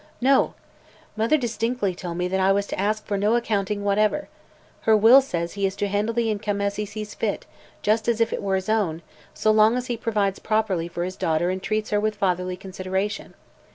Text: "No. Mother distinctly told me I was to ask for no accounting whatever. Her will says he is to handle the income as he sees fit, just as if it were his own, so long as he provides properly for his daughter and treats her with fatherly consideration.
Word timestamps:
"No. 0.19 0.55
Mother 1.15 1.37
distinctly 1.37 1.93
told 1.93 2.17
me 2.17 2.35
I 2.35 2.51
was 2.51 2.65
to 2.65 2.79
ask 2.79 3.05
for 3.05 3.17
no 3.19 3.35
accounting 3.35 3.83
whatever. 3.83 4.29
Her 4.89 4.97
will 4.97 5.21
says 5.21 5.53
he 5.53 5.63
is 5.67 5.75
to 5.75 5.87
handle 5.87 6.15
the 6.15 6.31
income 6.31 6.59
as 6.59 6.77
he 6.77 6.87
sees 6.87 7.13
fit, 7.13 7.45
just 7.83 8.07
as 8.07 8.19
if 8.19 8.33
it 8.33 8.41
were 8.41 8.55
his 8.55 8.67
own, 8.67 9.03
so 9.35 9.51
long 9.51 9.77
as 9.77 9.85
he 9.85 9.97
provides 9.97 10.39
properly 10.39 10.87
for 10.87 11.03
his 11.03 11.15
daughter 11.15 11.51
and 11.51 11.61
treats 11.61 11.91
her 11.91 11.99
with 11.99 12.15
fatherly 12.15 12.57
consideration. 12.57 13.35